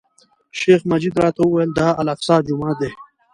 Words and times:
شیخ 0.59 0.81
مجید 0.91 1.13
راته 1.21 1.41
وویل، 1.43 1.71
دا 1.79 1.87
الاقصی 2.01 2.35
جومات 2.47 2.75
دی. 2.81 2.89